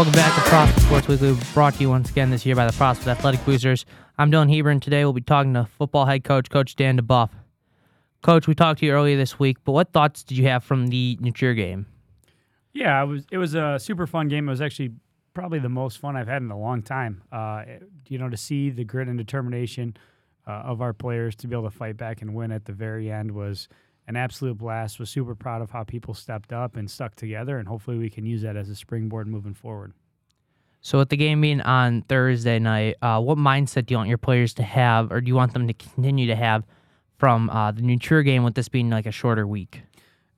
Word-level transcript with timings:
Welcome 0.00 0.14
back 0.14 0.34
to 0.34 0.48
Prospect 0.48 0.80
Sports 0.80 1.08
Weekly, 1.08 1.36
brought 1.52 1.74
to 1.74 1.80
you 1.82 1.90
once 1.90 2.08
again 2.08 2.30
this 2.30 2.46
year 2.46 2.56
by 2.56 2.66
the 2.66 2.72
Prospect 2.72 3.06
Athletic 3.06 3.44
Boosters. 3.44 3.84
I'm 4.16 4.30
Dylan 4.30 4.48
Heber, 4.48 4.70
and 4.70 4.80
today 4.80 5.04
we'll 5.04 5.12
be 5.12 5.20
talking 5.20 5.52
to 5.52 5.66
football 5.66 6.06
head 6.06 6.24
coach, 6.24 6.48
Coach 6.48 6.74
Dan 6.74 6.98
Deboeuf. 6.98 7.28
Coach, 8.22 8.46
we 8.46 8.54
talked 8.54 8.80
to 8.80 8.86
you 8.86 8.92
earlier 8.92 9.18
this 9.18 9.38
week, 9.38 9.58
but 9.62 9.72
what 9.72 9.92
thoughts 9.92 10.22
did 10.22 10.38
you 10.38 10.46
have 10.46 10.64
from 10.64 10.86
the 10.86 11.18
Trier 11.34 11.52
game? 11.52 11.84
Yeah, 12.72 13.02
it 13.02 13.06
was 13.08 13.26
it 13.30 13.36
was 13.36 13.54
a 13.54 13.76
super 13.78 14.06
fun 14.06 14.28
game. 14.28 14.48
It 14.48 14.52
was 14.52 14.62
actually 14.62 14.92
probably 15.34 15.58
the 15.58 15.68
most 15.68 15.98
fun 15.98 16.16
I've 16.16 16.28
had 16.28 16.40
in 16.40 16.50
a 16.50 16.58
long 16.58 16.80
time. 16.80 17.20
Uh, 17.30 17.64
you 18.08 18.16
know, 18.16 18.30
to 18.30 18.38
see 18.38 18.70
the 18.70 18.84
grit 18.84 19.06
and 19.06 19.18
determination 19.18 19.98
uh, 20.46 20.52
of 20.52 20.80
our 20.80 20.94
players 20.94 21.36
to 21.36 21.46
be 21.46 21.54
able 21.54 21.70
to 21.70 21.76
fight 21.76 21.98
back 21.98 22.22
and 22.22 22.34
win 22.34 22.52
at 22.52 22.64
the 22.64 22.72
very 22.72 23.12
end 23.12 23.32
was 23.32 23.68
an 24.06 24.16
absolute 24.16 24.58
blast. 24.58 24.98
Was 24.98 25.10
super 25.10 25.34
proud 25.34 25.62
of 25.62 25.70
how 25.70 25.84
people 25.84 26.14
stepped 26.14 26.52
up 26.52 26.76
and 26.76 26.90
stuck 26.90 27.14
together, 27.14 27.58
and 27.58 27.68
hopefully 27.68 27.98
we 27.98 28.10
can 28.10 28.26
use 28.26 28.42
that 28.42 28.56
as 28.56 28.68
a 28.68 28.74
springboard 28.74 29.28
moving 29.28 29.54
forward. 29.54 29.92
So, 30.82 30.98
with 30.98 31.10
the 31.10 31.16
game 31.16 31.40
being 31.40 31.60
on 31.60 32.02
Thursday 32.02 32.58
night, 32.58 32.96
uh, 33.02 33.20
what 33.20 33.36
mindset 33.36 33.86
do 33.86 33.94
you 33.94 33.98
want 33.98 34.08
your 34.08 34.18
players 34.18 34.54
to 34.54 34.62
have, 34.62 35.12
or 35.12 35.20
do 35.20 35.28
you 35.28 35.34
want 35.34 35.52
them 35.52 35.66
to 35.66 35.74
continue 35.74 36.26
to 36.26 36.36
have 36.36 36.64
from 37.18 37.50
uh, 37.50 37.70
the 37.70 37.82
New 37.82 37.98
Trier 37.98 38.22
game 38.22 38.44
with 38.44 38.54
this 38.54 38.68
being 38.68 38.88
like 38.88 39.06
a 39.06 39.12
shorter 39.12 39.46
week? 39.46 39.82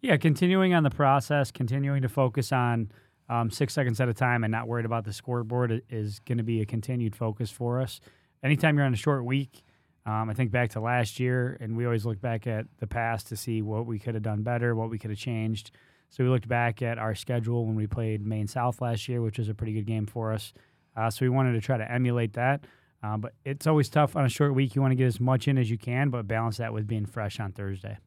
Yeah, 0.01 0.17
continuing 0.17 0.75
on 0.75 0.83
the 0.83 0.91
process, 0.91 1.53
continuing 1.53 2.03
to 2.03 2.09
focus 2.09 2.51
on 2.51 2.91
um, 3.29 3.51
six 3.51 3.73
seconds 3.73 4.01
at 4.01 4.09
a 4.09 4.15
time 4.15 4.43
and 4.43 4.51
not 4.51 4.67
worried 4.67 4.85
about 4.85 5.05
the 5.05 5.13
scoreboard 5.13 5.83
is 5.89 6.19
going 6.21 6.39
to 6.39 6.45
be 6.45 6.61
a 6.61 6.67
continued 6.67 7.15
focus 7.15 7.51
for 7.51 7.81
us. 7.81 8.01
Anytime 8.43 8.77
you're 8.77 8.85
on 8.85 8.93
a 8.93 8.97
short 8.97 9.25
week, 9.25 9.63
um, 10.05 10.29
I 10.29 10.35
think 10.35 10.51
back 10.51 10.71
to 10.71 10.81
last 10.81 11.21
year, 11.21 11.57
and 11.61 11.77
we 11.77 11.85
always 11.85 12.05
look 12.05 12.21
back 12.21 12.47
at 12.47 12.67
the 12.79 12.87
past 12.87 13.29
to 13.29 13.37
see 13.37 13.63
what 13.63 13.87
we 13.87 13.99
could 13.99 14.15
have 14.15 14.23
done 14.23 14.43
better, 14.43 14.75
what 14.75 14.91
we 14.91 14.99
could 14.99 15.11
have 15.11 15.19
changed. 15.19 15.71
So 16.11 16.25
we 16.25 16.31
looked 16.31 16.49
back 16.49 16.83
at 16.83 16.99
our 16.99 17.15
schedule 17.15 17.67
when 17.67 17.77
we 17.77 17.87
played 17.87 18.27
Maine 18.27 18.49
South 18.49 18.81
last 18.81 19.09
year, 19.09 19.23
which 19.23 19.39
was 19.39 19.49
a 19.49 19.55
pretty 19.55 19.73
good 19.73 19.87
game 19.87 20.07
for 20.07 20.33
us. 20.33 20.53
Uh, 20.97 21.09
so 21.09 21.25
we 21.25 21.29
wanted 21.29 21.53
to 21.53 21.61
try 21.61 21.79
to 21.79 21.91
emulate 21.91 22.35
that. 22.35 22.67
Uh, 23.03 23.17
but 23.17 23.33
it's 23.45 23.67
always 23.67 23.89
tough 23.89 24.15
on 24.17 24.25
a 24.25 24.29
short 24.29 24.55
week. 24.55 24.75
You 24.75 24.83
want 24.83 24.93
to 24.93 24.97
get 24.97 25.07
as 25.07 25.21
much 25.21 25.49
in 25.49 25.57
as 25.57 25.71
you 25.71 25.79
can, 25.79 26.11
but 26.11 26.29
balance 26.29 26.59
that 26.59 26.73
with 26.73 26.87
being 26.87 27.07
fresh 27.07 27.41
on 27.41 27.53
Thursday. 27.53 27.99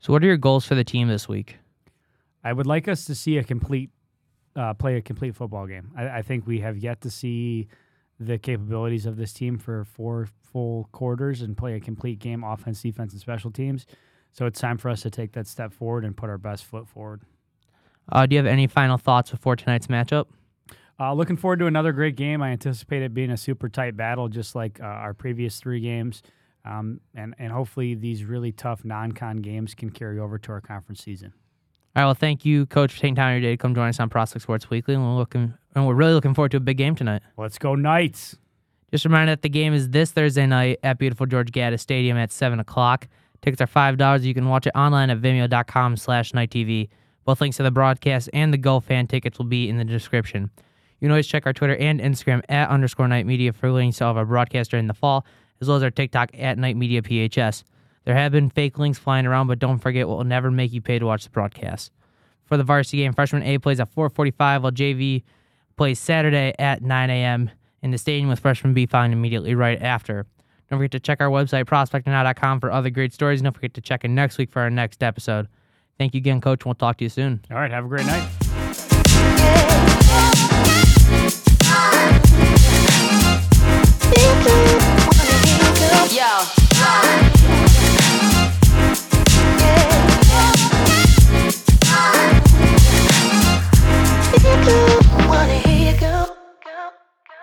So, 0.00 0.12
what 0.12 0.22
are 0.22 0.26
your 0.26 0.36
goals 0.36 0.66
for 0.66 0.74
the 0.74 0.84
team 0.84 1.08
this 1.08 1.28
week? 1.28 1.56
I 2.44 2.52
would 2.52 2.66
like 2.66 2.88
us 2.88 3.04
to 3.06 3.14
see 3.14 3.38
a 3.38 3.44
complete, 3.44 3.90
uh, 4.54 4.74
play 4.74 4.96
a 4.96 5.02
complete 5.02 5.34
football 5.34 5.66
game. 5.66 5.90
I, 5.96 6.08
I 6.08 6.22
think 6.22 6.46
we 6.46 6.60
have 6.60 6.78
yet 6.78 7.00
to 7.02 7.10
see 7.10 7.68
the 8.20 8.38
capabilities 8.38 9.06
of 9.06 9.16
this 9.16 9.32
team 9.32 9.58
for 9.58 9.84
four 9.84 10.28
full 10.52 10.88
quarters 10.92 11.40
and 11.40 11.56
play 11.56 11.74
a 11.74 11.80
complete 11.80 12.18
game, 12.18 12.44
offense, 12.44 12.82
defense, 12.82 13.12
and 13.12 13.20
special 13.20 13.50
teams. 13.50 13.86
So 14.32 14.46
it's 14.46 14.60
time 14.60 14.78
for 14.78 14.90
us 14.90 15.02
to 15.02 15.10
take 15.10 15.32
that 15.32 15.46
step 15.46 15.72
forward 15.72 16.04
and 16.04 16.16
put 16.16 16.28
our 16.28 16.38
best 16.38 16.64
foot 16.64 16.86
forward. 16.86 17.22
Uh, 18.12 18.26
do 18.26 18.34
you 18.34 18.38
have 18.38 18.46
any 18.46 18.66
final 18.66 18.98
thoughts 18.98 19.30
before 19.30 19.56
tonight's 19.56 19.86
matchup? 19.86 20.26
Uh, 20.98 21.14
looking 21.14 21.36
forward 21.36 21.58
to 21.60 21.66
another 21.66 21.92
great 21.92 22.14
game. 22.14 22.42
I 22.42 22.50
anticipate 22.50 23.02
it 23.02 23.14
being 23.14 23.30
a 23.30 23.36
super 23.36 23.70
tight 23.70 23.96
battle, 23.96 24.28
just 24.28 24.54
like 24.54 24.80
uh, 24.80 24.84
our 24.84 25.14
previous 25.14 25.58
three 25.58 25.80
games. 25.80 26.22
Um, 26.64 27.00
and, 27.14 27.34
and 27.38 27.50
hopefully 27.50 27.94
these 27.94 28.24
really 28.24 28.52
tough 28.52 28.84
non-con 28.84 29.38
games 29.38 29.74
can 29.74 29.90
carry 29.90 30.18
over 30.18 30.36
to 30.38 30.52
our 30.52 30.60
conference 30.60 31.02
season. 31.02 31.32
All 31.96 32.02
right. 32.02 32.06
Well, 32.06 32.14
thank 32.14 32.44
you, 32.44 32.66
Coach, 32.66 32.92
for 32.92 33.00
taking 33.00 33.16
time 33.16 33.32
your 33.32 33.40
day 33.40 33.50
to 33.50 33.56
come 33.56 33.74
join 33.74 33.88
us 33.88 33.98
on 33.98 34.08
Prospect 34.08 34.42
Sports 34.42 34.70
Weekly, 34.70 34.94
and 34.94 35.02
we're 35.04 35.16
looking 35.16 35.54
and 35.74 35.86
we're 35.86 35.94
really 35.94 36.14
looking 36.14 36.34
forward 36.34 36.50
to 36.52 36.56
a 36.56 36.60
big 36.60 36.76
game 36.76 36.94
tonight. 36.94 37.22
Let's 37.36 37.58
go 37.58 37.74
Knights! 37.74 38.36
Just 38.92 39.04
a 39.04 39.08
reminder 39.08 39.32
that 39.32 39.42
the 39.42 39.48
game 39.48 39.72
is 39.72 39.90
this 39.90 40.10
Thursday 40.10 40.46
night 40.46 40.78
at 40.82 40.98
beautiful 40.98 41.26
George 41.26 41.50
Gaddis 41.52 41.80
Stadium 41.80 42.16
at 42.16 42.32
seven 42.32 42.60
o'clock. 42.60 43.08
Tickets 43.42 43.60
are 43.60 43.66
five 43.66 43.96
dollars. 43.96 44.24
You 44.24 44.34
can 44.34 44.48
watch 44.48 44.66
it 44.66 44.72
online 44.74 45.10
at 45.10 45.20
Vimeo.com/slash 45.20 46.32
Knight 46.34 46.50
TV. 46.50 46.88
Both 47.24 47.40
links 47.40 47.56
to 47.58 47.62
the 47.62 47.70
broadcast 47.70 48.30
and 48.32 48.52
the 48.52 48.58
GoFan 48.58 49.08
tickets 49.08 49.38
will 49.38 49.46
be 49.46 49.68
in 49.68 49.76
the 49.76 49.84
description. 49.84 50.50
You 51.00 51.06
can 51.06 51.10
always 51.12 51.26
check 51.26 51.46
our 51.46 51.52
Twitter 51.52 51.76
and 51.76 52.00
Instagram 52.00 52.42
at 52.48 52.68
underscore 52.68 53.08
Knight 53.08 53.26
Media 53.26 53.52
for 53.52 53.70
links 53.70 53.98
to 53.98 54.04
all 54.04 54.10
of 54.10 54.16
our 54.16 54.26
broadcasts 54.26 54.70
during 54.70 54.86
the 54.86 54.94
fall, 54.94 55.24
as 55.60 55.68
well 55.68 55.76
as 55.76 55.82
our 55.82 55.90
TikTok 55.90 56.30
at 56.34 56.58
Knight 56.58 56.76
Media 56.76 57.02
PHS. 57.02 57.64
There 58.04 58.14
have 58.14 58.32
been 58.32 58.50
fake 58.50 58.78
links 58.78 58.98
flying 58.98 59.26
around, 59.26 59.46
but 59.46 59.58
don't 59.58 59.78
forget 59.78 60.08
what 60.08 60.16
will 60.18 60.24
never 60.24 60.50
make 60.50 60.72
you 60.72 60.80
pay 60.80 60.98
to 60.98 61.06
watch 61.06 61.24
the 61.24 61.30
broadcast. 61.30 61.92
For 62.44 62.56
the 62.56 62.64
varsity 62.64 62.98
game, 62.98 63.12
freshman 63.12 63.42
A 63.42 63.58
plays 63.58 63.78
at 63.80 63.94
4:45, 63.94 64.62
while 64.62 64.72
JV 64.72 65.22
plays 65.76 65.98
Saturday 65.98 66.54
at 66.58 66.82
9 66.82 67.10
a.m. 67.10 67.50
in 67.82 67.90
the 67.90 67.98
stadium 67.98 68.28
with 68.28 68.40
freshman 68.40 68.74
B 68.74 68.86
following 68.86 69.12
immediately 69.12 69.54
right 69.54 69.80
after. 69.80 70.26
Don't 70.68 70.78
forget 70.78 70.92
to 70.92 71.00
check 71.00 71.20
our 71.20 71.28
website 71.28 71.64
prospectnow.com 71.64 72.60
for 72.60 72.70
other 72.70 72.90
great 72.90 73.12
stories. 73.12 73.40
And 73.40 73.44
don't 73.44 73.54
forget 73.54 73.74
to 73.74 73.80
check 73.80 74.04
in 74.04 74.14
next 74.14 74.38
week 74.38 74.50
for 74.50 74.62
our 74.62 74.70
next 74.70 75.02
episode. 75.02 75.48
Thank 75.98 76.14
you 76.14 76.18
again, 76.18 76.40
Coach. 76.40 76.64
We'll 76.64 76.74
talk 76.74 76.98
to 76.98 77.04
you 77.04 77.10
soon. 77.10 77.40
All 77.50 77.56
right. 77.56 77.70
Have 77.70 77.84
a 77.84 77.88
great 77.88 78.06
night. 78.06 78.28